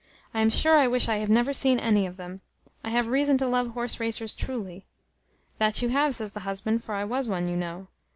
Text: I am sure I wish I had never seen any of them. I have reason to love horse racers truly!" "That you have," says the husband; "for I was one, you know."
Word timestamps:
I 0.33 0.41
am 0.41 0.49
sure 0.49 0.79
I 0.79 0.87
wish 0.87 1.07
I 1.07 1.17
had 1.17 1.29
never 1.29 1.53
seen 1.53 1.77
any 1.79 2.07
of 2.07 2.17
them. 2.17 2.41
I 2.83 2.89
have 2.89 3.05
reason 3.05 3.37
to 3.37 3.47
love 3.47 3.67
horse 3.75 3.99
racers 3.99 4.33
truly!" 4.33 4.87
"That 5.59 5.83
you 5.83 5.89
have," 5.89 6.15
says 6.15 6.31
the 6.31 6.39
husband; 6.39 6.83
"for 6.83 6.95
I 6.95 7.03
was 7.03 7.27
one, 7.27 7.47
you 7.47 7.55
know." 7.55 7.85